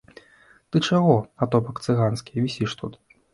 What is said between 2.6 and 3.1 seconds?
тут?